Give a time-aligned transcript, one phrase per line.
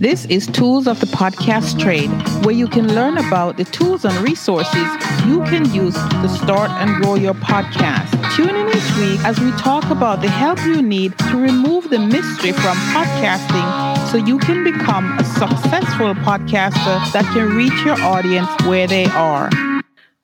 [0.00, 2.08] This is Tools of the Podcast Trade,
[2.44, 4.86] where you can learn about the tools and resources
[5.26, 8.06] you can use to start and grow your podcast.
[8.36, 11.98] Tune in each week as we talk about the help you need to remove the
[11.98, 18.48] mystery from podcasting so you can become a successful podcaster that can reach your audience
[18.66, 19.50] where they are.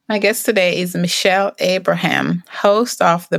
[0.07, 3.39] My guest today is Michelle Abraham, host of the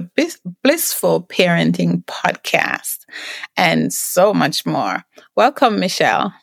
[0.64, 3.06] Blissful Parenting Podcast,
[3.56, 5.04] and so much more.
[5.36, 6.34] Welcome, Michelle.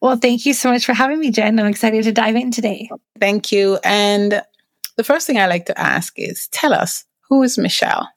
[0.00, 1.58] Well, thank you so much for having me, Jen.
[1.60, 2.88] I'm excited to dive in today.
[3.20, 3.78] Thank you.
[3.84, 4.42] And
[4.96, 8.08] the first thing I like to ask is tell us who is Michelle?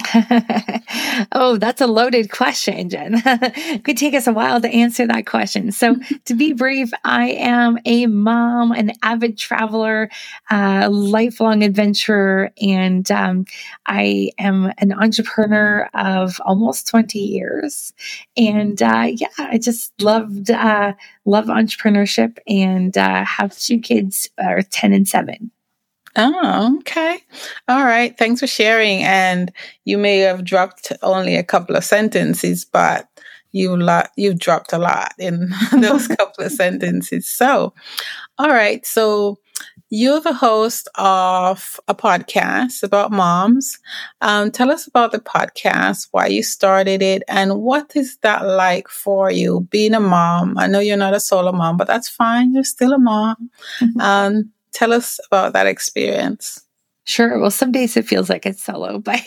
[1.32, 3.14] oh, that's a loaded question, Jen.
[3.24, 5.70] it could take us a while to answer that question.
[5.70, 10.10] So, to be brief, I am a mom, an avid traveler,
[10.50, 13.44] uh, lifelong adventurer, and um,
[13.86, 17.92] I am an entrepreneur of almost 20 years.
[18.36, 24.62] And uh, yeah, I just loved, uh, love entrepreneurship and uh, have two kids, uh,
[24.70, 25.50] 10 and 7.
[26.16, 27.18] Oh, okay.
[27.68, 28.16] All right.
[28.16, 29.02] Thanks for sharing.
[29.02, 29.52] And
[29.84, 33.08] you may have dropped only a couple of sentences, but
[33.52, 37.28] you lot you've dropped a lot in those couple of sentences.
[37.28, 37.74] So,
[38.38, 38.84] all right.
[38.86, 39.38] So
[39.90, 43.78] you're the host of a podcast about moms.
[44.20, 48.88] Um, tell us about the podcast, why you started it, and what is that like
[48.88, 50.58] for you being a mom?
[50.58, 52.52] I know you're not a solo mom, but that's fine.
[52.54, 53.50] You're still a mom.
[53.80, 54.00] Mm-hmm.
[54.00, 56.60] Um, Tell us about that experience.
[57.06, 57.38] Sure.
[57.38, 59.20] Well, some days it feels like it's solo, but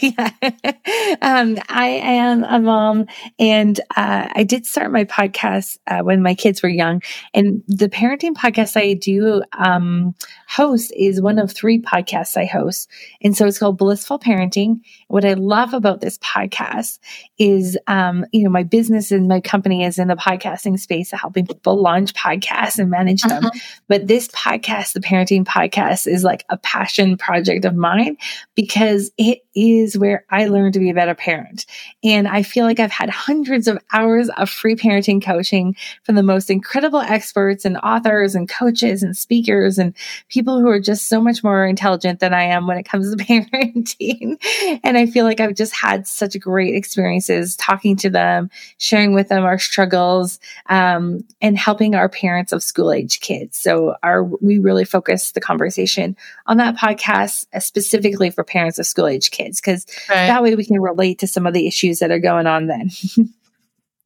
[1.21, 3.05] um, I am a mom
[3.37, 7.03] and uh, I did start my podcast uh, when my kids were young.
[7.35, 10.15] And the parenting podcast I do um,
[10.47, 12.89] host is one of three podcasts I host.
[13.21, 14.79] And so it's called Blissful Parenting.
[15.07, 16.97] What I love about this podcast
[17.37, 21.45] is, um, you know, my business and my company is in the podcasting space, helping
[21.45, 23.45] people launch podcasts and manage them.
[23.45, 23.59] Uh-huh.
[23.87, 28.17] But this podcast, the parenting podcast, is like a passion project of mine
[28.55, 31.65] because it is where I learned to be a better parent.
[32.03, 36.23] And I feel like I've had hundreds of hours of free parenting coaching from the
[36.23, 39.95] most incredible experts and authors and coaches and speakers and
[40.29, 43.17] people who are just so much more intelligent than I am when it comes to
[43.23, 44.37] parenting.
[44.83, 49.29] and I feel like I've just had such great experiences talking to them, sharing with
[49.29, 53.57] them our struggles, um, and helping our parents of school age kids.
[53.57, 56.15] So our, we really focus the conversation
[56.45, 60.27] on that podcast, specifically for parents of school age kids, because right.
[60.27, 62.89] that way we can relate to some of the issues that are going on then.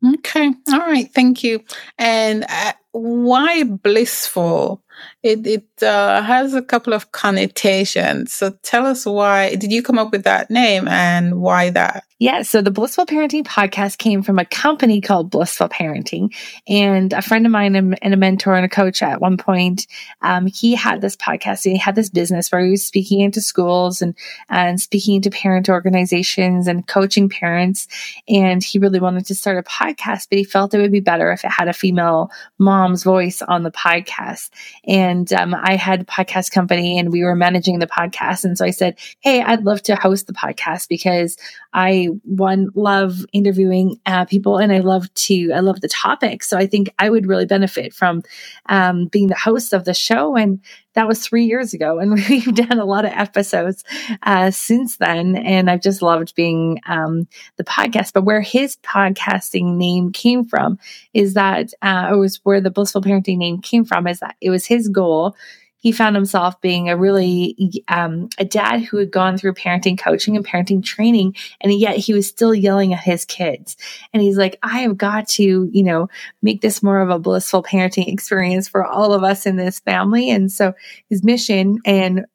[0.15, 0.51] okay.
[0.71, 1.11] All right.
[1.13, 1.63] Thank you.
[1.97, 4.83] And uh, why blissful?
[5.23, 8.33] It it uh, has a couple of connotations.
[8.33, 12.03] So tell us why did you come up with that name and why that?
[12.21, 16.31] Yeah, so the Blissful Parenting podcast came from a company called Blissful Parenting,
[16.67, 19.87] and a friend of mine and a mentor and a coach at one point,
[20.21, 21.65] um, he had this podcast.
[21.65, 24.13] and He had this business where he was speaking into schools and
[24.49, 27.87] and speaking to parent organizations and coaching parents.
[28.27, 31.31] And he really wanted to start a podcast, but he felt it would be better
[31.31, 34.51] if it had a female mom's voice on the podcast.
[34.85, 38.45] And um, I had podcast company, and we were managing the podcast.
[38.45, 41.37] And so I said, "Hey, I'd love to host the podcast because
[41.73, 42.09] I."
[42.41, 46.43] one love interviewing uh, people and I love to I love the topic.
[46.43, 48.23] So I think I would really benefit from
[48.67, 50.35] um, being the host of the show.
[50.35, 50.61] And
[50.93, 53.83] that was three years ago, and we've done a lot of episodes
[54.23, 55.35] uh, since then.
[55.35, 58.13] And I've just loved being um, the podcast.
[58.13, 60.79] But where his podcasting name came from
[61.13, 64.07] is that uh, it was where the blissful parenting name came from.
[64.07, 65.35] Is that it was his goal
[65.81, 70.37] he found himself being a really um, a dad who had gone through parenting coaching
[70.37, 73.75] and parenting training and yet he was still yelling at his kids.
[74.13, 76.07] And he's like i have got to you know
[76.41, 80.29] make this more of a blissful parenting experience for all of us in this family.
[80.29, 80.73] And so
[81.09, 82.25] his mission and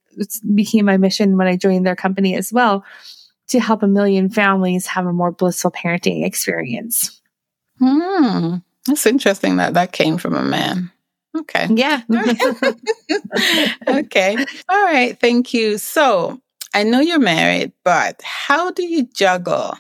[0.54, 2.84] became my mission when i joined their company as well
[3.48, 7.20] to help a million families have a more blissful parenting experience.
[7.78, 8.56] Hmm.
[8.86, 10.90] That's interesting that that came from a man
[11.40, 11.68] Okay.
[11.70, 12.02] Yeah.
[13.88, 14.36] okay.
[14.68, 15.18] All right.
[15.18, 15.78] Thank you.
[15.78, 16.40] So
[16.74, 19.76] I know you're married, but how do you juggle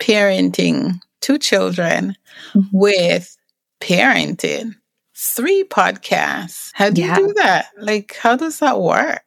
[0.00, 2.16] parenting two children
[2.52, 2.76] mm-hmm.
[2.76, 3.36] with
[3.80, 4.74] parenting
[5.16, 6.70] three podcasts?
[6.74, 7.18] How do yeah.
[7.18, 7.68] you do that?
[7.78, 9.22] Like, how does that work?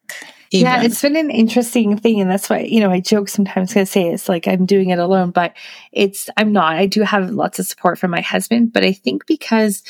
[0.52, 0.66] Even?
[0.66, 2.22] Yeah, it's been an interesting thing.
[2.22, 4.90] And that's why, you know, I joke sometimes going to say it's like I'm doing
[4.90, 5.54] it alone, but
[5.92, 6.76] it's, I'm not.
[6.76, 9.84] I do have lots of support from my husband, but I think because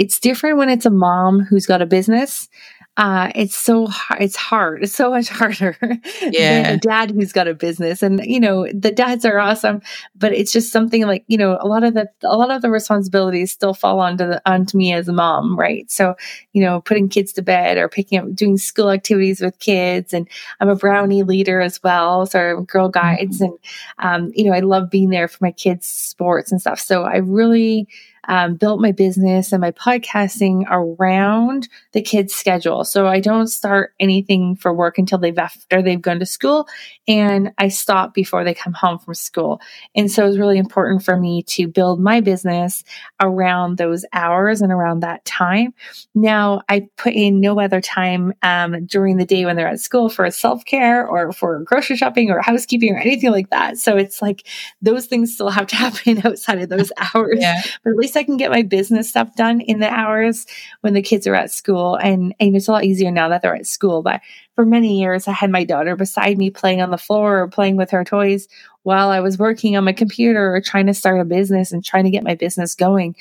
[0.00, 2.48] it's different when it's a mom who's got a business
[2.96, 4.20] uh, it's so hard.
[4.20, 4.82] It's hard.
[4.82, 5.74] It's so much harder
[6.20, 6.62] yeah.
[6.62, 8.02] than a dad who's got a business.
[8.02, 9.80] And you know, the dads are awesome,
[10.14, 12.70] but it's just something like you know, a lot of the a lot of the
[12.70, 15.90] responsibilities still fall onto the onto me as a mom, right?
[15.90, 16.14] So
[16.52, 20.28] you know, putting kids to bed or picking up doing school activities with kids, and
[20.60, 23.54] I'm a brownie leader as well, so Girl Guides, mm-hmm.
[24.02, 26.80] and um, you know, I love being there for my kids' sports and stuff.
[26.80, 27.88] So I really
[28.28, 32.84] um, built my business and my podcasting around the kids' schedule.
[32.84, 36.68] So I don't start anything for work until they've after they've gone to school,
[37.10, 39.60] and I stop before they come home from school.
[39.96, 42.84] And so it's really important for me to build my business
[43.18, 45.74] around those hours and around that time.
[46.14, 50.08] Now I put in no other time um, during the day when they're at school
[50.08, 53.76] for self care or for grocery shopping or housekeeping or anything like that.
[53.76, 54.46] So it's like
[54.80, 57.38] those things still have to happen outside of those hours.
[57.40, 57.60] Yeah.
[57.82, 60.46] But at least I can get my business stuff done in the hours
[60.82, 61.96] when the kids are at school.
[61.96, 64.02] And, and it's a lot easier now that they're at school.
[64.02, 64.20] But
[64.60, 67.78] for many years, I had my daughter beside me playing on the floor or playing
[67.78, 68.46] with her toys
[68.82, 72.04] while I was working on my computer or trying to start a business and trying
[72.04, 73.16] to get my business going.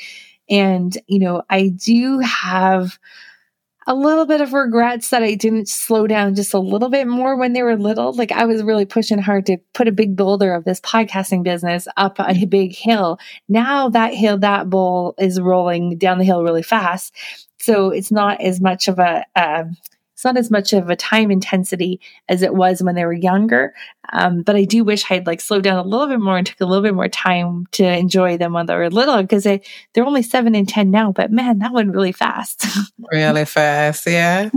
[0.49, 2.99] And, you know, I do have
[3.87, 7.37] a little bit of regrets that I didn't slow down just a little bit more
[7.37, 8.11] when they were little.
[8.11, 11.87] Like I was really pushing hard to put a big boulder of this podcasting business
[11.95, 13.17] up a big hill.
[13.47, 17.15] Now that hill, that bowl is rolling down the hill really fast.
[17.61, 19.63] So it's not as much of a, uh,
[20.19, 23.73] it's not as much of a time intensity as it was when they were younger.
[24.11, 26.59] Um, but I do wish I'd like slowed down a little bit more and took
[26.59, 29.61] a little bit more time to enjoy them when they were little because they,
[29.93, 32.65] they're only seven and 10 now, but man, that went really fast.
[33.13, 34.05] really fast.
[34.07, 34.49] Yeah.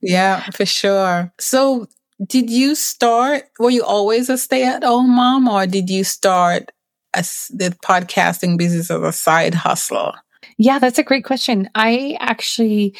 [0.00, 1.32] yeah, for sure.
[1.38, 1.86] So
[2.26, 6.72] did you start, were you always a stay at home mom or did you start
[7.14, 10.14] as the podcasting business as a side hustle?
[10.56, 11.70] Yeah, that's a great question.
[11.76, 12.96] I actually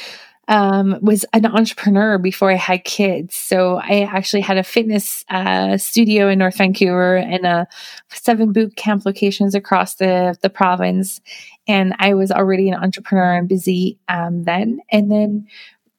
[0.49, 3.37] um, was an entrepreneur before I had kids.
[3.37, 7.67] So I actually had a fitness uh, studio in North Vancouver and
[8.09, 11.21] seven boot camp locations across the, the province.
[11.69, 14.81] And I was already an entrepreneur and busy um, then.
[14.91, 15.47] And then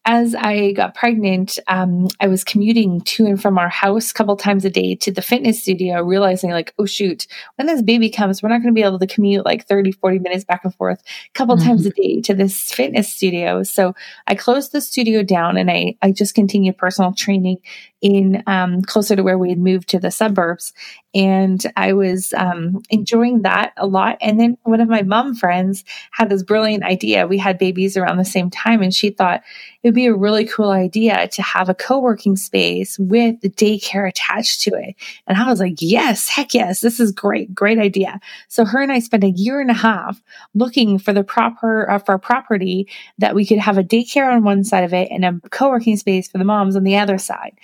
[0.06, 4.36] as I got pregnant, um, I was commuting to and from our house a couple
[4.38, 8.42] times a day to the fitness studio, realizing like, oh shoot, when this baby comes,
[8.42, 11.02] we're not going to be able to commute like 30, 40 minutes back and forth
[11.02, 11.68] a couple mm-hmm.
[11.68, 13.62] times a day to this fitness studio.
[13.64, 13.94] So
[14.26, 17.58] I closed the studio down and I, I just continued personal training
[18.02, 20.74] in um, closer to where we had moved to the suburbs.
[21.16, 24.18] And I was um, enjoying that a lot.
[24.22, 27.28] And then one of my mom friends had this brilliant idea.
[27.28, 29.42] We had babies around the same time, and she thought
[29.82, 33.50] it would be a really cool idea to have a co working space with the
[33.50, 34.96] daycare attached to it.
[35.26, 38.20] And I was like, yes, heck yes, this is great, great idea.
[38.48, 40.22] So her and I spent a year and a half
[40.54, 42.88] looking for the proper, uh, for a property
[43.18, 45.98] that we could have a daycare on one side of it and a co working
[45.98, 47.58] space for the moms on the other side.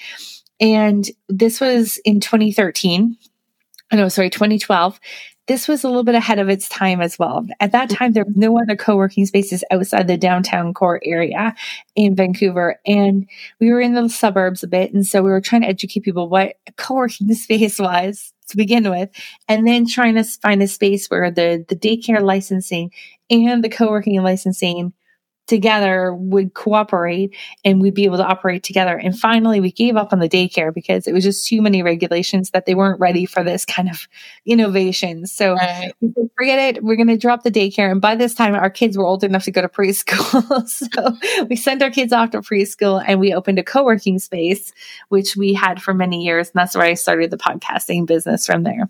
[0.59, 3.17] And this was in 2013.
[3.91, 4.99] I know, sorry, 2012.
[5.47, 7.45] This was a little bit ahead of its time as well.
[7.59, 11.53] At that time, there was no other co working spaces outside the downtown core area
[11.95, 12.79] in Vancouver.
[12.85, 13.29] And
[13.59, 14.91] we were in the suburbs a bit.
[14.91, 18.57] And so we were trying to educate people what a co working space was to
[18.57, 19.09] begin with,
[19.47, 22.91] and then trying to find a space where the, the daycare licensing
[23.29, 24.93] and the co working licensing
[25.47, 28.97] together would cooperate and we'd be able to operate together.
[28.97, 32.51] And finally, we gave up on the daycare because it was just too many regulations
[32.51, 34.07] that they weren't ready for this kind of
[34.45, 35.27] innovation.
[35.27, 35.93] So right.
[36.35, 36.83] forget it.
[36.83, 37.91] We're going to drop the daycare.
[37.91, 40.67] And by this time, our kids were old enough to go to preschool.
[40.67, 44.73] so we sent our kids off to preschool and we opened a co working space,
[45.09, 46.47] which we had for many years.
[46.47, 48.89] And that's where I started the podcasting business from there.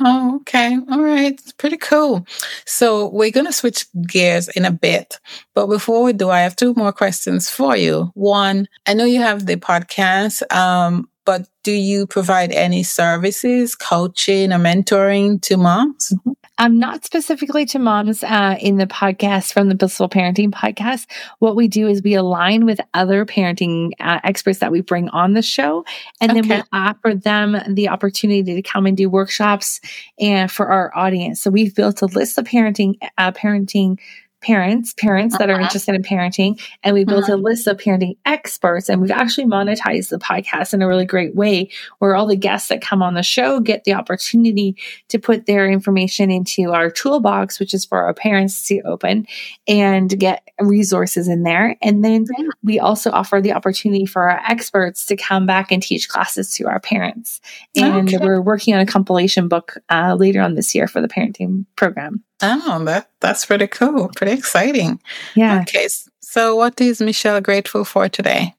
[0.00, 0.78] Oh, okay.
[0.90, 1.32] All right.
[1.32, 2.26] It's pretty cool.
[2.66, 5.20] So we're going to switch gears in a bit.
[5.54, 8.10] But before we do, I have two more questions for you.
[8.14, 14.52] One, I know you have the podcast, um, but do you provide any services, coaching
[14.52, 16.12] or mentoring to moms?
[16.16, 16.32] Mm-hmm.
[16.62, 21.06] Um, not specifically to moms uh, in the podcast from the Blissful Parenting podcast.
[21.40, 25.32] What we do is we align with other parenting uh, experts that we bring on
[25.32, 25.84] the show,
[26.20, 26.40] and okay.
[26.40, 29.80] then we offer them the opportunity to come and do workshops
[30.20, 31.42] and for our audience.
[31.42, 33.98] So we've built a list of parenting uh, parenting
[34.42, 35.58] parents, parents that uh-huh.
[35.58, 37.34] are interested in parenting, and we built uh-huh.
[37.34, 38.88] a list of parenting experts.
[38.88, 42.68] And we've actually monetized the podcast in a really great way where all the guests
[42.68, 44.76] that come on the show get the opportunity
[45.08, 49.26] to put their information into our toolbox, which is for our parents to open
[49.66, 51.76] and get resources in there.
[51.80, 52.48] And then yeah.
[52.62, 56.66] we also offer the opportunity for our experts to come back and teach classes to
[56.66, 57.40] our parents.
[57.76, 58.24] And okay.
[58.24, 62.22] we're working on a compilation book uh, later on this year for the parenting program.
[62.42, 64.10] Oh, that that's pretty cool.
[64.16, 65.00] Pretty exciting.
[65.34, 65.62] Yeah.
[65.62, 65.88] Okay.
[66.20, 68.54] So, what is Michelle grateful for today?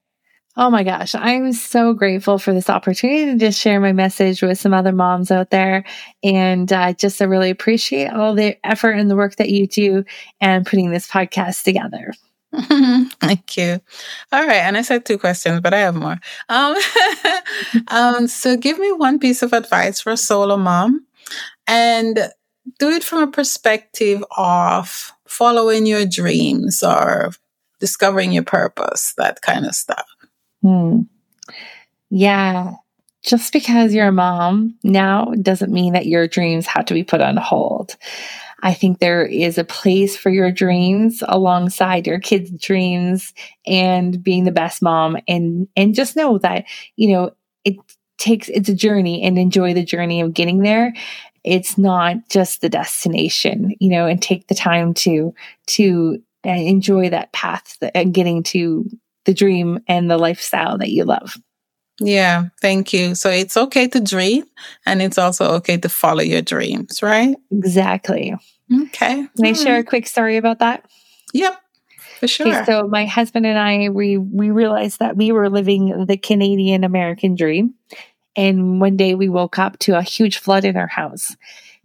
[0.56, 4.60] Oh my gosh, I'm so grateful for this opportunity to just share my message with
[4.60, 5.84] some other moms out there.
[6.24, 10.06] And uh, just I really appreciate all the effort and the work that you do
[10.40, 12.14] and putting this podcast together.
[13.20, 13.82] Thank you.
[14.32, 14.58] All right.
[14.58, 16.20] And I said two questions, but I have more.
[16.50, 16.76] Um,
[17.88, 21.08] um, so give me one piece of advice for a solo mom
[21.66, 22.30] and
[22.80, 27.32] do it from a perspective of following your dreams or
[27.80, 30.06] discovering your purpose, that kind of stuff.
[30.62, 31.02] Hmm.
[32.10, 32.74] Yeah.
[33.24, 37.22] Just because you're a mom now doesn't mean that your dreams have to be put
[37.22, 37.96] on hold.
[38.62, 43.34] I think there is a place for your dreams alongside your kids' dreams
[43.68, 46.66] and being the best mom and and just know that,
[46.96, 47.32] you know,
[47.66, 47.76] it
[48.18, 50.94] takes it's a journey and enjoy the journey of getting there.
[51.44, 55.34] It's not just the destination, you know, and take the time to
[55.68, 58.90] to uh, enjoy that path and getting to
[59.26, 61.38] the dream and the lifestyle that you love.
[62.00, 63.16] Yeah, thank you.
[63.16, 64.46] So it's okay to dream
[64.86, 67.36] and it's also okay to follow your dreams, right?
[67.52, 68.34] Exactly.
[68.82, 69.28] Okay.
[69.36, 70.86] Can I share a quick story about that?
[71.34, 71.60] Yep.
[72.20, 72.48] For sure.
[72.48, 76.84] Okay, so my husband and I we we realized that we were living the Canadian
[76.84, 77.76] American dream.
[78.36, 81.36] And one day we woke up to a huge flood in our house.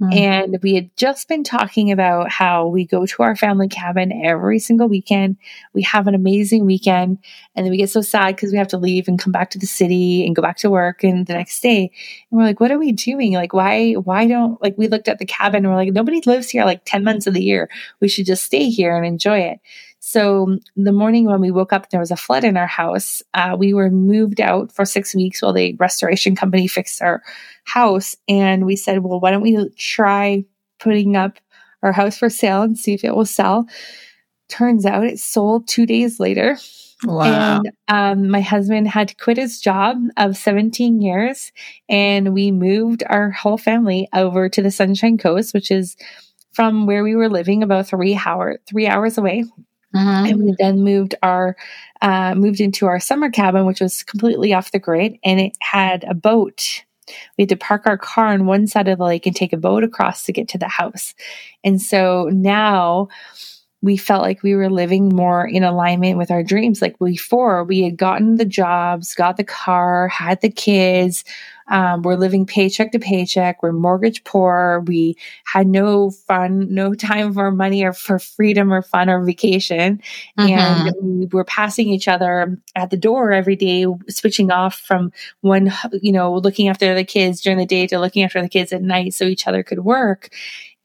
[0.01, 0.13] Mm-hmm.
[0.13, 4.61] And we had just been talking about how we go to our family cabin every
[4.61, 5.37] single weekend.
[5.73, 7.19] We have an amazing weekend.
[7.57, 9.59] And then we get so sad because we have to leave and come back to
[9.59, 11.91] the city and go back to work and the next day.
[12.31, 13.33] And we're like, what are we doing?
[13.33, 16.49] Like, why, why don't, like, we looked at the cabin and we're like, nobody lives
[16.49, 17.69] here like 10 months of the year.
[17.99, 19.59] We should just stay here and enjoy it.
[20.01, 23.23] So the morning when we woke up, there was a flood in our house.
[23.35, 27.23] Uh, we were moved out for six weeks while the restoration company fixed our
[27.65, 28.17] house.
[28.29, 30.45] And we said, well, why don't we try
[30.79, 31.39] putting up
[31.83, 33.67] our house for sale and see if it will sell?
[34.49, 36.57] Turns out it sold two days later.
[37.05, 37.61] Wow.
[37.63, 41.53] And um, my husband had to quit his job of 17 years,
[41.89, 45.97] and we moved our whole family over to the Sunshine Coast, which is
[46.53, 49.45] from where we were living about three hour three hours away.
[49.95, 50.27] Mm-hmm.
[50.27, 51.57] And we then moved our
[52.03, 56.05] uh, moved into our summer cabin, which was completely off the grid, and it had
[56.05, 56.85] a boat.
[57.37, 59.59] We had to park our car on one side of the lake and take a
[59.59, 61.15] boat across to get to the house.
[61.65, 63.09] And so now
[63.81, 66.83] we felt like we were living more in alignment with our dreams.
[66.83, 71.25] Like before, we had gotten the jobs, got the car, had the kids,
[71.69, 73.63] um, we're living paycheck to paycheck.
[73.63, 74.83] We're mortgage poor.
[74.87, 80.01] We had no fun, no time for money or for freedom or fun or vacation.
[80.39, 80.87] Mm-hmm.
[80.87, 85.73] And we were passing each other at the door every day, switching off from one,
[86.01, 88.83] you know, looking after the kids during the day to looking after the kids at
[88.83, 90.31] night so each other could work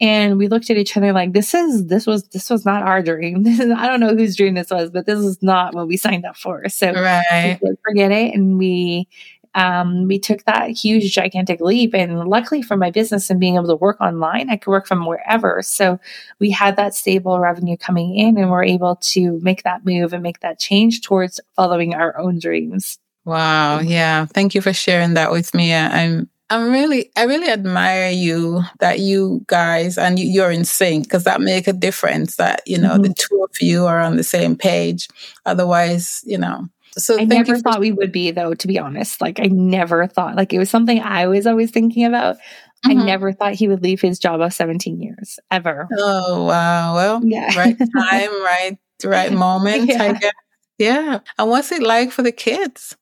[0.01, 3.01] and we looked at each other like this is this was this was not our
[3.01, 5.97] dream is i don't know whose dream this was but this is not what we
[5.97, 7.59] signed up for so right.
[7.83, 9.07] forget it and we
[9.55, 11.93] um, we took that huge, gigantic leap.
[11.93, 15.05] And luckily for my business and being able to work online, I could work from
[15.05, 15.61] wherever.
[15.61, 15.99] So
[16.39, 20.23] we had that stable revenue coming in and we're able to make that move and
[20.23, 22.99] make that change towards following our own dreams.
[23.25, 23.79] Wow.
[23.79, 24.25] Yeah.
[24.25, 25.73] Thank you for sharing that with me.
[25.73, 31.23] I'm, I'm really, I really admire you that you guys and you're in sync because
[31.23, 33.03] that make a difference that, you know, mm-hmm.
[33.03, 35.07] the two of you are on the same page.
[35.45, 39.21] Otherwise, you know, so I never thought we would be though, to be honest.
[39.21, 42.37] Like I never thought like it was something I was always thinking about.
[42.85, 42.99] Mm-hmm.
[42.99, 45.87] I never thought he would leave his job of 17 years ever.
[45.97, 46.95] Oh wow.
[46.95, 47.57] Well, yeah.
[47.57, 50.03] right time, right right moment, yeah.
[50.03, 50.33] I guess.
[50.77, 51.19] Yeah.
[51.37, 52.95] And what's it like for the kids?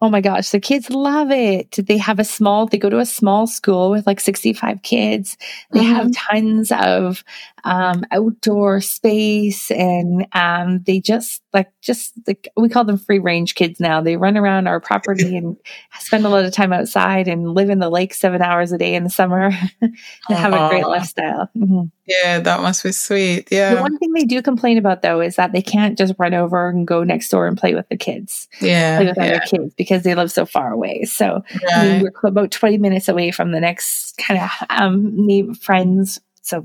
[0.00, 1.72] Oh my gosh, the kids love it.
[1.72, 5.36] They have a small, they go to a small school with like 65 kids.
[5.72, 5.92] They mm-hmm.
[5.92, 7.24] have tons of
[7.64, 13.54] um, outdoor space and um, they just like, just like, we call them free range
[13.54, 14.00] kids now.
[14.00, 15.56] They run around our property and
[16.00, 18.94] spend a lot of time outside and live in the lake seven hours a day
[18.94, 19.50] in the summer
[19.80, 19.96] and
[20.28, 21.48] have a great lifestyle.
[21.56, 21.86] Mm-hmm.
[22.06, 23.48] Yeah, that must be sweet.
[23.50, 23.74] Yeah.
[23.74, 26.68] The one thing they do complain about though is that they can't just run over
[26.68, 28.48] and go next door and play with the kids.
[28.60, 28.98] Yeah.
[28.98, 29.24] Play with yeah.
[29.24, 31.04] other kids because they live so far away.
[31.04, 31.74] So right.
[31.74, 36.18] I mean, we're about 20 minutes away from the next kind of um, friends.
[36.42, 36.64] So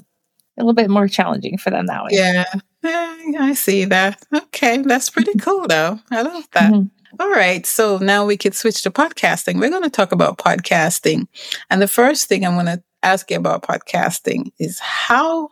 [0.58, 2.10] a little bit more challenging for them that way.
[2.12, 2.46] Yeah.
[2.84, 4.24] I see that.
[4.34, 4.78] Okay.
[4.82, 6.00] That's pretty cool though.
[6.12, 6.72] I love that.
[6.72, 7.22] Mm-hmm.
[7.22, 7.66] All right.
[7.66, 9.60] So now we could switch to podcasting.
[9.60, 11.28] We're going to talk about podcasting.
[11.70, 15.50] And the first thing I'm going to ask you about podcasting is how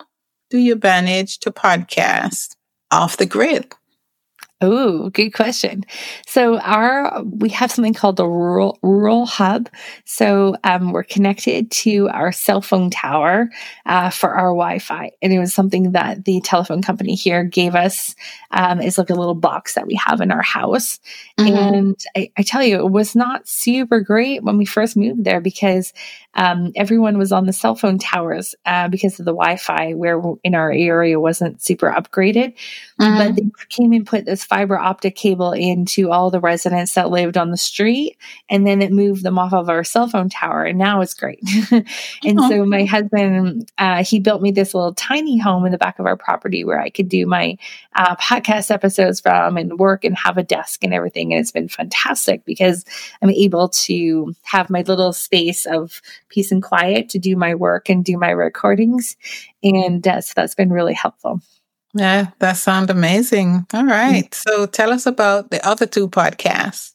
[0.49, 2.55] do you manage to podcast
[2.91, 3.73] off the grid?
[4.63, 5.83] Oh, good question.
[6.27, 9.69] So our we have something called the rural rural hub.
[10.05, 13.49] So um, we're connected to our cell phone tower
[13.87, 18.15] uh, for our Wi-Fi, and it was something that the telephone company here gave us.
[18.51, 20.99] Um, it's like a little box that we have in our house,
[21.39, 21.55] mm-hmm.
[21.55, 25.41] and I, I, tell you, it was not super great when we first moved there
[25.41, 25.91] because
[26.35, 30.55] um, everyone was on the cell phone towers uh, because of the Wi-Fi, where in
[30.55, 32.53] our area wasn't super upgraded.
[32.99, 33.17] Mm-hmm.
[33.17, 37.37] But they came and put this fiber optic cable into all the residents that lived
[37.37, 38.17] on the street.
[38.49, 40.63] And then it moved them off of our cell phone tower.
[40.63, 41.41] And now it's great.
[41.71, 42.49] and oh.
[42.49, 46.05] so my husband, uh, he built me this little tiny home in the back of
[46.05, 47.57] our property where I could do my
[47.95, 51.33] uh, podcast episodes from and work and have a desk and everything.
[51.33, 52.85] And it's been fantastic because
[53.21, 57.89] I'm able to have my little space of peace and quiet to do my work
[57.89, 59.15] and do my recordings.
[59.61, 61.41] And uh, so that's been really helpful.
[61.93, 63.67] Yeah, that sounds amazing.
[63.73, 64.33] All right.
[64.33, 66.93] So tell us about the other two podcasts.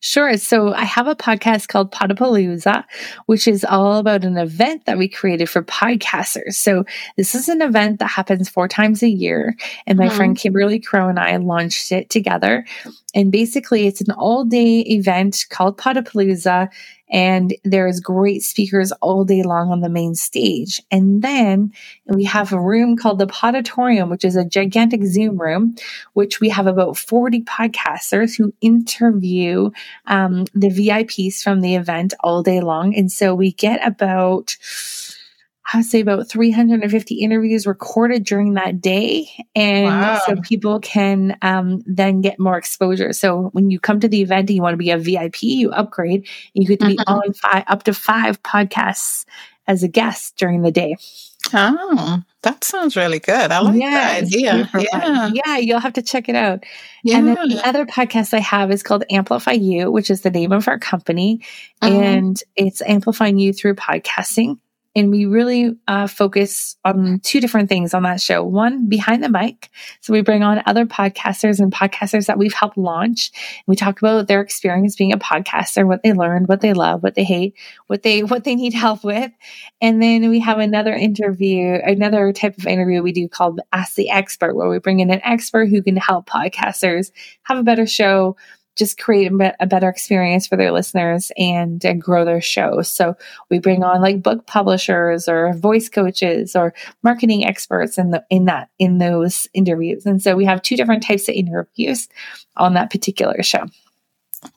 [0.00, 0.36] Sure.
[0.36, 2.84] So I have a podcast called Podapalooza,
[3.26, 6.54] which is all about an event that we created for podcasters.
[6.54, 6.84] So
[7.16, 9.56] this is an event that happens four times a year.
[9.86, 10.16] And my mm-hmm.
[10.16, 12.64] friend Kimberly Crowe and I launched it together.
[13.14, 16.68] And basically, it's an all day event called Podapalooza
[17.10, 20.82] and there's great speakers all day long on the main stage.
[20.90, 21.72] And then
[22.06, 25.76] we have a room called the Podatorium, which is a gigantic Zoom room,
[26.12, 29.70] which we have about 40 podcasters who interview
[30.06, 32.94] um, the VIPs from the event all day long.
[32.94, 34.56] And so we get about
[35.72, 39.28] I would say about 350 interviews recorded during that day.
[39.54, 40.20] And wow.
[40.24, 43.12] so people can um, then get more exposure.
[43.12, 45.70] So when you come to the event and you want to be a VIP, you
[45.70, 47.12] upgrade, and you get to be mm-hmm.
[47.12, 49.26] on five, up to five podcasts
[49.66, 50.96] as a guest during the day.
[51.52, 53.52] Oh, that sounds really good.
[53.52, 54.70] I like yeah, that idea.
[54.78, 55.30] Yeah.
[55.32, 56.64] yeah, you'll have to check it out.
[57.04, 57.18] Yeah.
[57.18, 60.52] And then the other podcast I have is called Amplify You, which is the name
[60.52, 61.42] of our company.
[61.82, 62.02] Mm-hmm.
[62.02, 64.58] And it's amplifying you through podcasting.
[64.98, 68.42] And we really uh, focus on two different things on that show.
[68.42, 69.70] One, behind the mic.
[70.00, 73.30] So we bring on other podcasters and podcasters that we've helped launch.
[73.68, 77.14] We talk about their experience being a podcaster, what they learned, what they love, what
[77.14, 77.54] they hate,
[77.86, 79.30] what they, what they need help with.
[79.80, 84.10] And then we have another interview, another type of interview we do called Ask the
[84.10, 87.12] Expert, where we bring in an expert who can help podcasters
[87.44, 88.36] have a better show,
[88.78, 92.80] just create a better experience for their listeners and, and grow their show.
[92.82, 93.16] So
[93.50, 98.44] we bring on like book publishers or voice coaches or marketing experts in the in
[98.44, 100.06] that in those interviews.
[100.06, 102.08] And so we have two different types of interviews
[102.56, 103.66] on that particular show.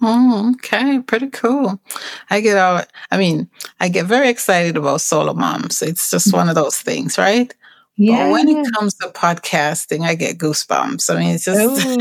[0.02, 1.00] Oh, okay.
[1.00, 1.82] Pretty cool.
[2.30, 5.82] I get all, I mean, I get very excited about solo moms.
[5.82, 6.38] It's just mm-hmm.
[6.38, 7.54] one of those things, right?
[7.98, 8.26] Yeah.
[8.26, 11.14] But when it comes to podcasting, I get goosebumps.
[11.14, 11.98] I mean, it's just Ooh,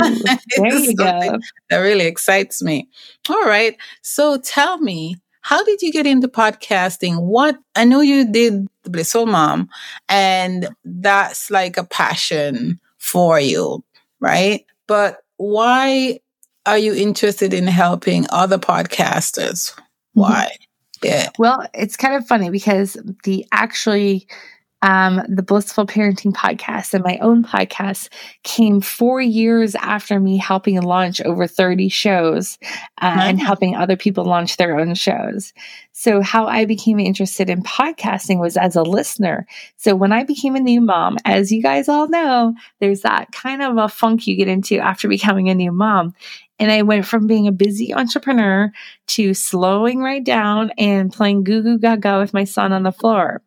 [0.56, 2.88] it's that really excites me.
[3.28, 3.76] All right.
[4.02, 7.20] So tell me, how did you get into podcasting?
[7.20, 9.68] What I know you did the Blissful Mom,
[10.08, 13.84] and that's like a passion for you,
[14.20, 14.64] right?
[14.86, 16.20] But why
[16.66, 19.72] are you interested in helping other podcasters?
[19.72, 20.20] Mm-hmm.
[20.20, 20.50] Why?
[20.52, 20.64] Mm-hmm.
[21.02, 21.30] Yeah.
[21.38, 24.26] Well, it's kind of funny because the actually
[24.82, 28.08] um, the Blissful Parenting podcast and my own podcast
[28.44, 32.58] came four years after me helping launch over 30 shows
[33.02, 35.52] uh, and helping other people launch their own shows.
[35.92, 39.46] So, how I became interested in podcasting was as a listener.
[39.76, 43.60] So, when I became a new mom, as you guys all know, there's that kind
[43.60, 46.14] of a funk you get into after becoming a new mom.
[46.58, 48.70] And I went from being a busy entrepreneur
[49.08, 53.42] to slowing right down and playing goo goo gaga with my son on the floor.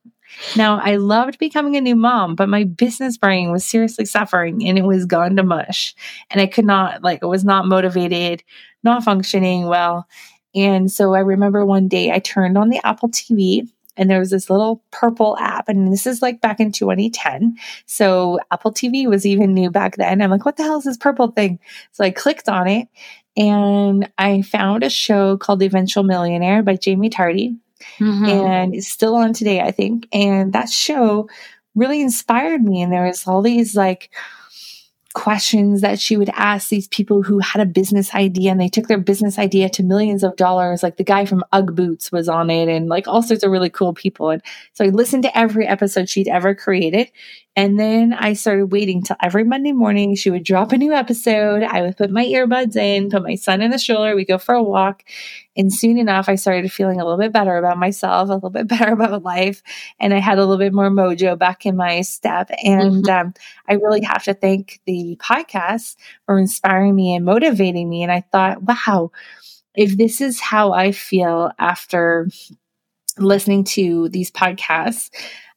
[0.56, 4.78] Now, I loved becoming a new mom, but my business brain was seriously suffering and
[4.78, 5.96] it was gone to mush.
[6.30, 8.44] And I could not, like, I was not motivated,
[8.84, 10.08] not functioning well.
[10.56, 14.32] And so I remember one day I turned on the Apple TV and there was
[14.32, 15.70] this little purple app.
[15.70, 20.22] And this is like back in 2010 so apple tv was even new back then.
[20.22, 21.60] I'm like what the hell is this purple thing?
[21.92, 22.88] So i clicked on it
[23.36, 27.56] and i found a show called the eventual millionaire by Jaime Tardy
[27.98, 28.26] mm-hmm.
[28.26, 30.08] and it's still on today, I think.
[30.12, 31.30] And that show
[31.76, 32.82] really inspired me.
[32.82, 34.12] And there was all these like
[35.14, 38.88] questions that she would ask these people who had a business idea and they took
[38.88, 40.82] their business idea to millions of dollars.
[40.82, 43.70] Like the guy from Ugg Boots was on it and like all sorts of really
[43.70, 44.32] cool people.
[44.32, 44.42] And
[44.74, 47.12] so I listened to every episode she'd ever created.
[47.56, 51.62] And then I started waiting till every Monday morning she would drop a new episode.
[51.62, 54.56] I would put my earbuds in, put my son in the stroller, we go for
[54.56, 55.04] a walk.
[55.56, 58.68] And soon enough, I started feeling a little bit better about myself, a little bit
[58.70, 59.62] better about life.
[60.00, 62.50] And I had a little bit more mojo back in my step.
[62.64, 63.28] And mm-hmm.
[63.28, 63.34] um,
[63.70, 68.02] I really have to thank the podcast for inspiring me and motivating me.
[68.02, 69.12] And I thought, wow,
[69.76, 72.30] if this is how I feel after
[73.18, 75.10] listening to these podcasts,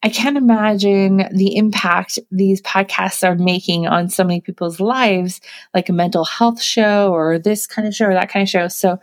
[0.03, 5.40] I can't imagine the impact these podcasts are making on so many people's lives,
[5.75, 8.69] like a mental health show or this kind of show or that kind of show.
[8.69, 8.99] So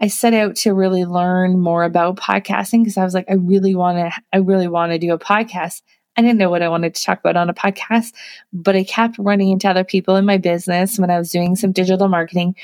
[0.00, 3.74] I set out to really learn more about podcasting because I was like, I really
[3.74, 5.82] want to, I really want to do a podcast.
[6.16, 8.12] I didn't know what I wanted to talk about on a podcast,
[8.52, 11.72] but I kept running into other people in my business when I was doing some
[11.72, 12.56] digital marketing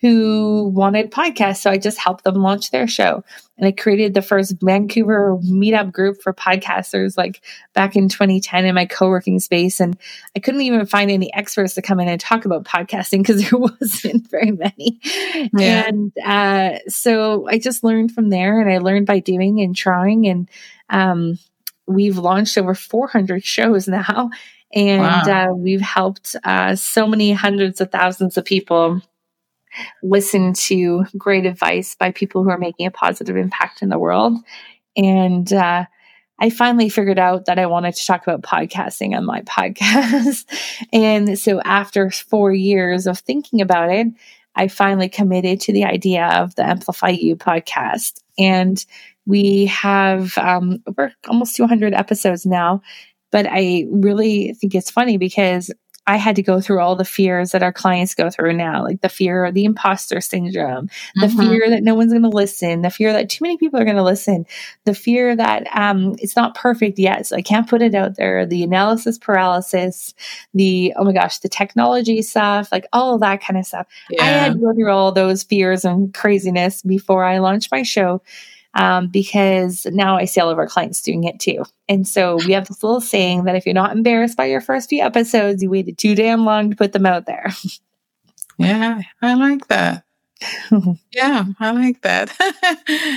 [0.00, 1.58] who wanted podcasts.
[1.58, 3.24] So I just helped them launch their show.
[3.58, 7.42] And I created the first Vancouver meetup group for podcasters like
[7.74, 9.80] back in 2010 in my co working space.
[9.80, 9.96] And
[10.36, 13.58] I couldn't even find any experts to come in and talk about podcasting because there
[13.58, 15.00] wasn't very many.
[15.54, 15.88] Yeah.
[15.88, 20.26] And uh, so I just learned from there and I learned by doing and trying.
[20.26, 20.48] And
[20.90, 21.38] um,
[21.86, 24.30] we've launched over 400 shows now.
[24.74, 25.50] And wow.
[25.50, 29.02] uh, we've helped uh, so many hundreds of thousands of people
[30.02, 34.38] listen to great advice by people who are making a positive impact in the world.
[34.96, 35.86] And uh,
[36.38, 40.44] I finally figured out that I wanted to talk about podcasting on my podcast.
[40.92, 44.08] and so after four years of thinking about it,
[44.54, 48.20] I finally committed to the idea of the Amplify You podcast.
[48.38, 48.84] And
[49.26, 52.82] we have um, over almost 200 episodes now.
[53.30, 55.70] But I really think it's funny because
[56.06, 59.02] I had to go through all the fears that our clients go through now, like
[59.02, 61.38] the fear of the imposter syndrome, the mm-hmm.
[61.40, 63.96] fear that no one's going to listen, the fear that too many people are going
[63.96, 64.44] to listen,
[64.84, 68.44] the fear that um, it's not perfect yet, so I can't put it out there,
[68.44, 70.12] the analysis paralysis,
[70.54, 73.86] the oh my gosh, the technology stuff, like all that kind of stuff.
[74.10, 74.22] Yeah.
[74.22, 78.22] I had to go through all those fears and craziness before I launched my show
[78.74, 81.64] um, because now I see all of our clients doing it too.
[81.88, 84.88] And so we have this little saying that if you're not embarrassed by your first
[84.88, 87.52] few episodes, you waited too damn long to put them out there.
[88.58, 90.04] yeah, I like that.
[91.12, 92.30] yeah, I like that.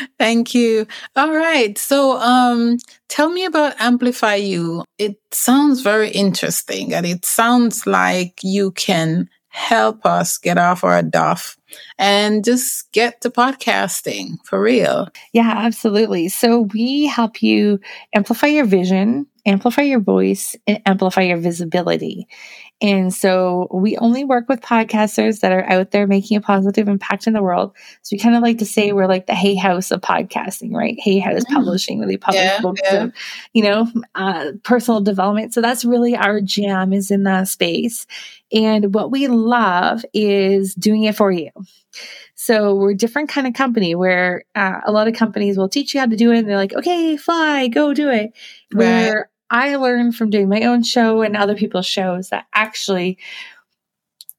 [0.20, 0.86] Thank you.
[1.16, 1.78] All right.
[1.78, 4.84] So, um, tell me about Amplify You.
[4.98, 11.02] It sounds very interesting and it sounds like you can help us get off our
[11.02, 11.58] duff
[11.98, 15.08] and just get to podcasting for real.
[15.32, 16.28] Yeah, absolutely.
[16.28, 17.80] So we help you
[18.14, 22.28] amplify your vision, amplify your voice, and amplify your visibility.
[22.82, 27.26] And so we only work with podcasters that are out there making a positive impact
[27.26, 27.74] in the world.
[28.02, 31.00] So we kind of like to say we're like the Hay House of podcasting, right?
[31.00, 31.54] Hay House mm.
[31.54, 33.04] Publishing, where they publish yeah, books yeah.
[33.06, 33.14] of,
[33.54, 35.54] you know, uh, personal development.
[35.54, 38.08] So that's really our jam is in that space.
[38.52, 41.52] And what we love is doing it for you.
[42.36, 45.94] So we're a different kind of company where uh, a lot of companies will teach
[45.94, 46.40] you how to do it.
[46.40, 48.34] And they're like, okay, fly, go do it.
[48.74, 48.78] Right.
[48.78, 53.20] Where I learned from doing my own show and other people's shows that actually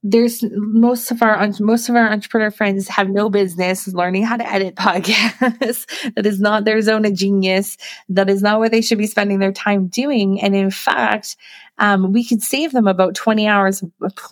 [0.09, 4.49] there's most of our most of our entrepreneur friends have no business learning how to
[4.49, 6.15] edit podcasts.
[6.15, 7.77] that is not their zone of genius.
[8.09, 10.41] That is not what they should be spending their time doing.
[10.41, 11.37] And in fact,
[11.79, 13.85] um, we could save them about 20 hours,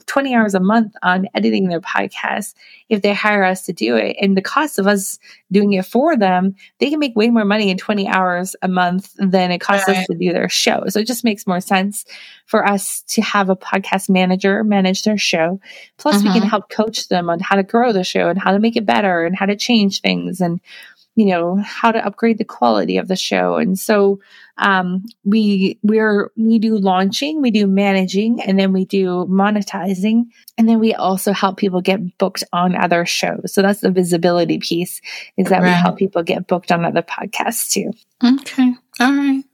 [0.07, 2.55] 20 hours a month on editing their podcast
[2.89, 4.17] if they hire us to do it.
[4.21, 5.19] And the cost of us
[5.53, 9.15] doing it for them, they can make way more money in 20 hours a month
[9.19, 9.99] than it costs right.
[9.99, 10.85] us to do their show.
[10.89, 12.05] So it just makes more sense
[12.47, 15.61] for us to have a podcast manager manage their show.
[15.99, 16.49] Plus, we can mm-hmm.
[16.49, 19.25] help coach them on how to grow the show and how to make it better
[19.25, 20.61] and how to change things and
[21.17, 23.57] you know how to upgrade the quality of the show.
[23.57, 24.21] And so
[24.59, 30.25] um, we we're we do launching we do managing and then we do monetizing.
[30.59, 33.53] And then we also help people get booked on other shows.
[33.53, 35.01] So that's the visibility piece
[35.37, 35.69] is that right.
[35.69, 37.93] we help people get booked on other podcasts too.
[38.25, 38.75] Okay.
[39.01, 39.45] All right.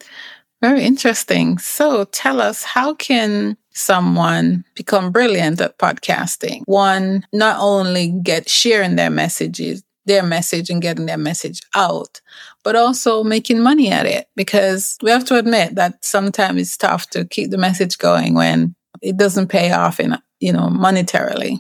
[0.63, 1.57] Very interesting.
[1.59, 6.63] So tell us how can someone become brilliant at podcasting?
[6.67, 12.21] One not only get sharing their messages their message and getting their message out,
[12.65, 17.09] but also making money at it because we have to admit that sometimes it's tough
[17.11, 21.59] to keep the message going when it doesn't pay off in, you know, monetarily.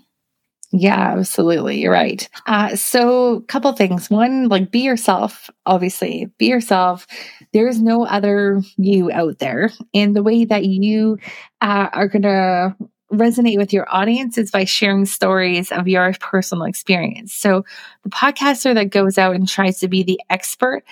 [0.72, 1.81] Yeah, absolutely.
[1.81, 2.29] You're right.
[2.46, 4.09] Uh, so, a couple things.
[4.09, 7.09] One, like be yourself, obviously, be yourself.
[7.53, 9.72] There's no other you out there.
[9.94, 11.18] And the way that you
[11.61, 12.76] uh, are going to
[13.12, 17.33] resonate with your audience is by sharing stories of your personal experience.
[17.33, 17.64] So
[18.05, 20.85] the podcaster that goes out and tries to be the expert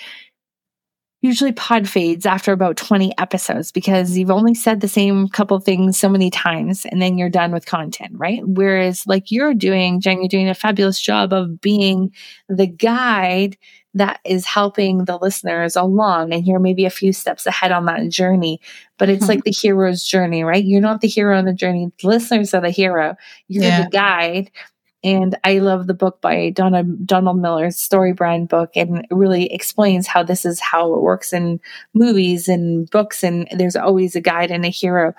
[1.21, 5.99] usually pod fades after about 20 episodes because you've only said the same couple things
[5.99, 8.41] so many times and then you're done with content, right?
[8.45, 12.13] Whereas like you're doing, Jen, you're doing a fabulous job of being
[12.49, 13.57] the guide
[13.95, 18.09] that is helping the listeners along and you're maybe a few steps ahead on that
[18.11, 18.61] journey
[18.99, 19.31] but it's mm-hmm.
[19.31, 22.61] like the hero's journey right you're not the hero on the journey the listeners are
[22.61, 23.17] the hero
[23.49, 23.85] you're yeah.
[23.85, 24.51] the guide
[25.05, 30.09] and I love the book by Donna, Donald Miller's Story Brand book and really explains
[30.09, 31.61] how this is how it works in
[31.95, 33.23] movies and books.
[33.23, 35.15] And there's always a guide and a hero.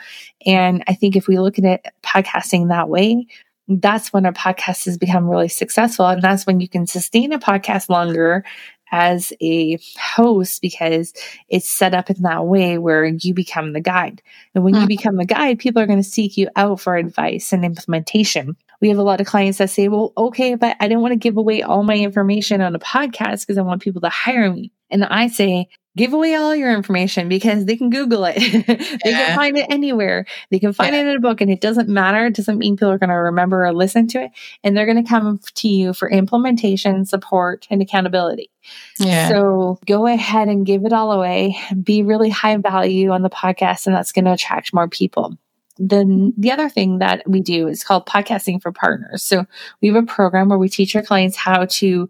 [0.46, 3.26] And I think if we look at it podcasting that way,
[3.70, 6.08] that's when a podcast has become really successful.
[6.08, 8.44] And that's when you can sustain a podcast longer
[8.92, 11.14] as a host because
[11.48, 14.22] it's set up in that way where you become the guide.
[14.56, 14.82] And when mm-hmm.
[14.82, 18.58] you become the guide, people are going to seek you out for advice and implementation
[18.82, 21.18] we have a lot of clients that say, well, okay, but I don't want to
[21.18, 24.72] give away all my information on a podcast because I want people to hire me.
[24.90, 28.36] And I say, give away all your information because they can Google it.
[28.68, 29.28] they yeah.
[29.28, 30.26] can find it anywhere.
[30.50, 31.02] They can find yeah.
[31.02, 32.28] it in a book and it doesn't matter.
[32.28, 34.32] It doesn't mean people are going to remember or listen to it.
[34.64, 38.50] And they're going to come to you for implementation, support, and accountability.
[38.98, 39.30] Yeah.
[39.30, 41.58] So go ahead and give it all away.
[41.84, 45.38] Be really high value on the podcast, and that's going to attract more people
[45.80, 49.24] then the other thing that we do is called podcasting for partners.
[49.24, 49.46] So
[49.82, 52.10] we have a program where we teach our clients how to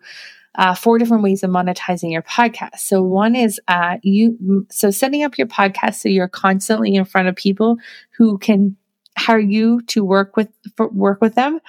[0.55, 2.79] uh, four different ways of monetizing your podcast.
[2.79, 7.27] So one is uh, you so setting up your podcast so you're constantly in front
[7.27, 7.77] of people
[8.17, 8.75] who can
[9.17, 11.59] hire you to work with for, work with them,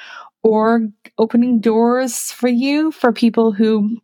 [0.43, 3.99] or opening doors for you for people who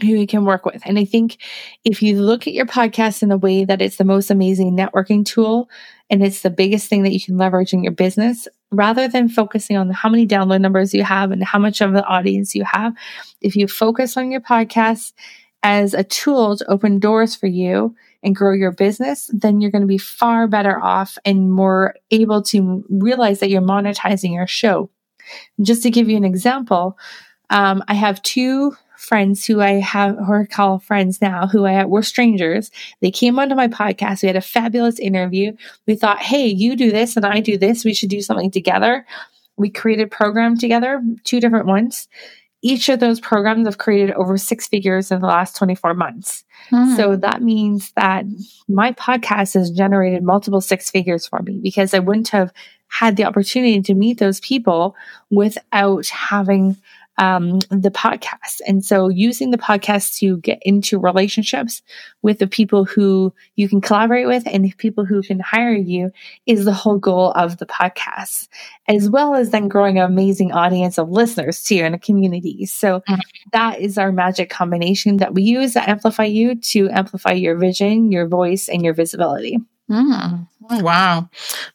[0.00, 0.82] who you can work with.
[0.84, 1.38] And I think
[1.84, 5.24] if you look at your podcast in the way that it's the most amazing networking
[5.24, 5.70] tool
[6.10, 9.76] and it's the biggest thing that you can leverage in your business, rather than focusing
[9.76, 12.94] on how many download numbers you have and how much of an audience you have,
[13.40, 15.12] if you focus on your podcast
[15.62, 19.82] as a tool to open doors for you and grow your business, then you're going
[19.82, 24.90] to be far better off and more able to realize that you're monetizing your show.
[25.62, 26.98] Just to give you an example,
[27.48, 32.02] um, I have two friends who I have or call friends now who I were
[32.02, 32.70] strangers.
[33.00, 34.22] They came onto my podcast.
[34.22, 35.52] We had a fabulous interview.
[35.86, 37.84] We thought, hey, you do this and I do this.
[37.84, 39.06] We should do something together.
[39.56, 42.08] We created program together, two different ones.
[42.62, 46.44] Each of those programs have created over six figures in the last 24 months.
[46.70, 46.96] Hmm.
[46.96, 48.24] So that means that
[48.68, 52.52] my podcast has generated multiple six figures for me because I wouldn't have
[52.88, 54.96] had the opportunity to meet those people
[55.30, 56.76] without having
[57.18, 58.60] um, the podcast.
[58.66, 61.82] And so using the podcast to get into relationships
[62.22, 66.10] with the people who you can collaborate with and the people who can hire you
[66.46, 68.48] is the whole goal of the podcast,
[68.88, 72.66] as well as then growing an amazing audience of listeners too in a community.
[72.66, 73.02] So
[73.52, 78.10] that is our magic combination that we use at Amplify You to amplify your vision,
[78.10, 79.58] your voice, and your visibility.
[79.90, 80.48] Mm.
[80.70, 81.28] Wow,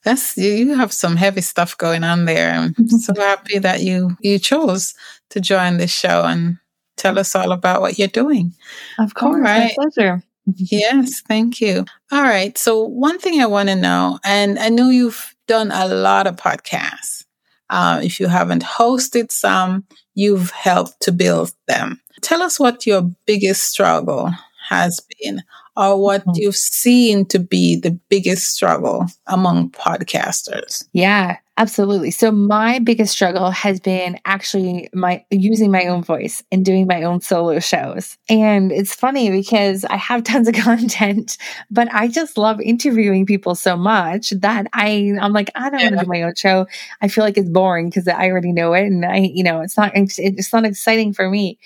[0.04, 2.52] that's you have some heavy stuff going on there.
[2.52, 2.98] I'm mm-hmm.
[2.98, 4.96] so happy that you you chose
[5.30, 6.58] to join this show and
[6.98, 8.54] tell us all about what you're doing.
[8.98, 9.72] Of course, all right.
[9.78, 10.24] my pleasure.
[10.56, 11.86] yes, thank you.
[12.12, 15.88] All right, so one thing I want to know, and I know you've done a
[15.88, 17.26] lot of podcasts.
[17.70, 22.02] Uh, if you haven't hosted some, you've helped to build them.
[22.22, 24.34] Tell us what your biggest struggle
[24.70, 25.44] has been
[25.80, 26.32] or what mm-hmm.
[26.36, 30.84] you've seen to be the biggest struggle among podcasters?
[30.92, 32.12] Yeah, absolutely.
[32.12, 37.04] So my biggest struggle has been actually my using my own voice and doing my
[37.04, 38.18] own solo shows.
[38.28, 41.38] And it's funny because I have tons of content,
[41.72, 45.92] but I just love interviewing people so much that I I'm like I don't yeah.
[45.92, 46.68] want to do my own show.
[47.02, 49.78] I feel like it's boring because I already know it and I you know, it's
[49.78, 51.58] not it's not exciting for me.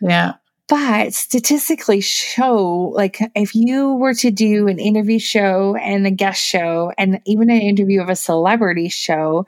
[0.00, 0.34] Yeah
[0.70, 6.40] but statistically show like if you were to do an interview show and a guest
[6.40, 9.44] show and even an interview of a celebrity show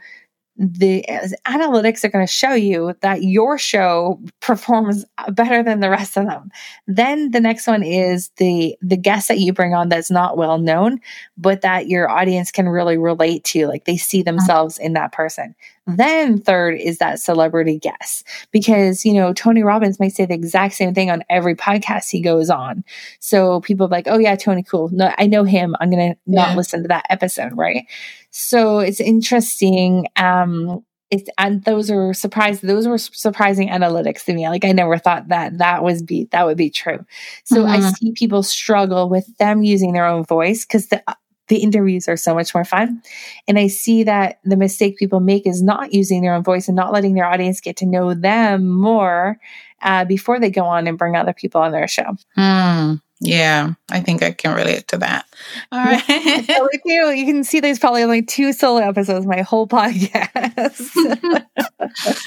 [0.56, 1.04] the
[1.46, 6.26] analytics are going to show you that your show performs better than the rest of
[6.26, 6.50] them.
[6.86, 10.58] Then the next one is the the guest that you bring on that's not well
[10.58, 11.00] known,
[11.38, 14.36] but that your audience can really relate to, like they see mm-hmm.
[14.36, 15.54] themselves in that person.
[15.86, 20.74] Then third is that celebrity guest because, you know, Tony Robbins might say the exact
[20.74, 22.84] same thing on every podcast he goes on.
[23.18, 24.90] So people like, oh yeah, Tony, cool.
[24.92, 25.74] No, I know him.
[25.80, 26.56] I'm going to not yeah.
[26.56, 27.56] listen to that episode.
[27.56, 27.86] Right.
[28.30, 30.06] So it's interesting.
[30.14, 32.60] Um, it's, and those are surprise.
[32.60, 34.48] Those were surprising analytics to me.
[34.48, 37.04] Like I never thought that that was be that would be true.
[37.44, 37.84] So mm-hmm.
[37.86, 41.02] I see people struggle with them using their own voice because the
[41.48, 43.02] the interviews are so much more fun.
[43.46, 46.76] And I see that the mistake people make is not using their own voice and
[46.76, 49.38] not letting their audience get to know them more
[49.82, 52.16] uh, before they go on and bring other people on their show.
[52.36, 52.94] Hmm.
[53.24, 55.26] Yeah, I think I can relate to that.
[55.70, 56.44] All right.
[56.46, 60.90] so you, you can see there's probably only two solo episodes my whole podcast.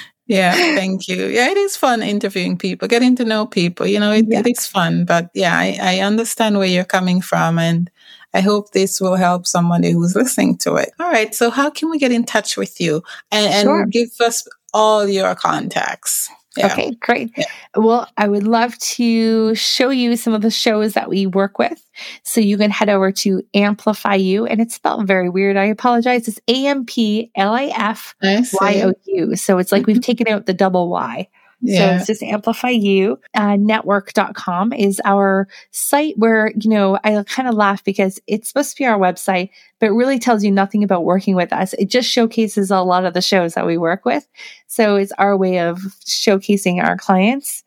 [0.28, 1.26] Yeah, thank you.
[1.26, 3.86] Yeah, it is fun interviewing people, getting to know people.
[3.86, 4.40] You know, it, yeah.
[4.40, 5.04] it is fun.
[5.04, 7.60] But yeah, I, I understand where you're coming from.
[7.60, 7.90] And
[8.36, 10.90] I hope this will help somebody who's listening to it.
[11.00, 11.34] All right.
[11.34, 13.86] So, how can we get in touch with you and, and sure.
[13.86, 16.28] give us all your contacts?
[16.54, 16.66] Yeah.
[16.66, 17.32] Okay, great.
[17.34, 17.44] Yeah.
[17.74, 21.82] Well, I would love to show you some of the shows that we work with.
[22.24, 25.56] So you can head over to Amplify You, and it's spelled very weird.
[25.56, 26.28] I apologize.
[26.28, 29.36] It's A M P L A F Y O U.
[29.36, 29.92] So it's like mm-hmm.
[29.92, 31.28] we've taken out the double Y.
[31.60, 31.78] Yeah.
[31.78, 33.18] So it's just Amplify You.
[33.34, 38.70] Uh, network.com is our site where, you know, I kind of laugh because it's supposed
[38.70, 41.72] to be our website, but really tells you nothing about working with us.
[41.74, 44.26] It just showcases a lot of the shows that we work with.
[44.66, 47.64] So it's our way of showcasing our clients.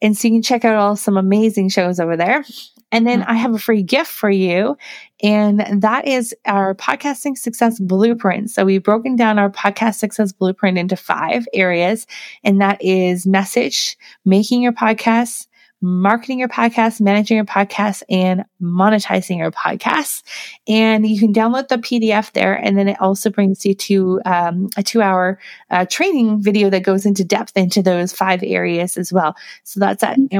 [0.00, 2.44] And so you can check out all some amazing shows over there.
[2.92, 4.76] And then I have a free gift for you.
[5.22, 8.50] And that is our podcasting success blueprint.
[8.50, 12.06] So we've broken down our podcast success blueprint into five areas.
[12.42, 15.46] And that is message, making your podcast,
[15.84, 20.22] marketing your podcast, managing your podcast, and monetizing your podcast.
[20.66, 22.54] And you can download the PDF there.
[22.54, 25.38] And then it also brings you to um, a two hour
[25.70, 29.36] uh, training video that goes into depth into those five areas as well.
[29.64, 30.36] So that's at mm-hmm.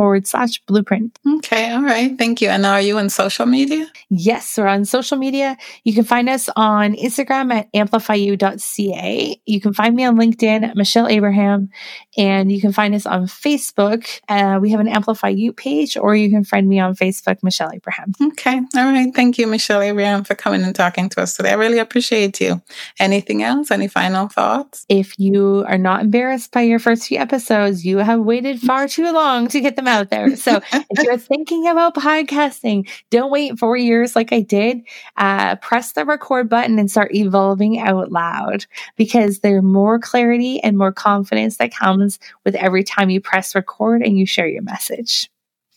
[0.00, 1.18] Forward slash blueprint.
[1.28, 1.70] Okay.
[1.72, 2.16] All right.
[2.16, 2.48] Thank you.
[2.48, 3.86] And are you on social media?
[4.08, 5.58] Yes, we're on social media.
[5.84, 9.40] You can find us on Instagram at amplifyou.ca.
[9.44, 11.68] You can find me on LinkedIn at Michelle Abraham.
[12.16, 14.20] And you can find us on Facebook.
[14.28, 17.70] Uh, we have an Amplify You page, or you can find me on Facebook, Michelle
[17.72, 18.12] Abraham.
[18.20, 18.56] Okay.
[18.76, 19.14] All right.
[19.14, 21.50] Thank you, Michelle Abraham, for coming and talking to us today.
[21.50, 22.60] I really appreciate you.
[22.98, 23.70] Anything else?
[23.70, 24.86] Any final thoughts?
[24.88, 29.12] If you are not embarrassed by your first few episodes, you have waited far too
[29.12, 30.36] long to get them out there.
[30.36, 34.82] So if you're thinking about podcasting, don't wait four years like I did.
[35.16, 40.76] Uh, press the record button and start evolving out loud because there's more clarity and
[40.76, 42.09] more confidence that comes
[42.44, 45.30] with every time you press record and you share your message.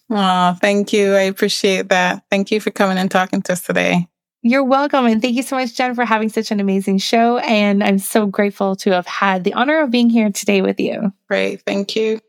[0.09, 1.13] Oh, thank you.
[1.15, 2.23] I appreciate that.
[2.29, 4.07] Thank you for coming and talking to us today.
[4.41, 5.05] You're welcome.
[5.05, 7.37] And thank you so much, Jen, for having such an amazing show.
[7.37, 11.13] And I'm so grateful to have had the honor of being here today with you.
[11.29, 11.61] Great.
[11.61, 12.19] Thank you.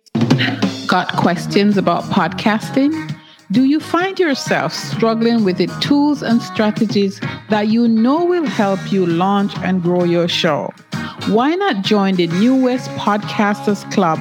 [0.86, 3.13] Got questions about podcasting?
[3.54, 8.80] Do you find yourself struggling with the tools and strategies that you know will help
[8.90, 10.72] you launch and grow your show?
[11.28, 14.18] Why not join the New West Podcasters Club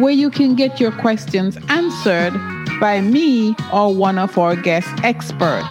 [0.00, 2.32] where you can get your questions answered
[2.80, 5.68] by me or one of our guest experts?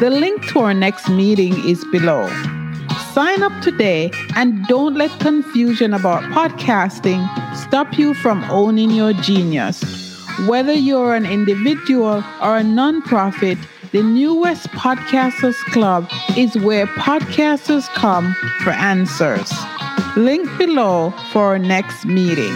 [0.00, 2.26] The link to our next meeting is below.
[3.12, 7.22] Sign up today and don't let confusion about podcasting
[7.56, 10.07] stop you from owning your genius.
[10.46, 13.58] Whether you're an individual or a nonprofit,
[13.90, 19.52] the New West Podcasters Club is where podcasters come for answers.
[20.16, 22.54] Link below for our next meeting.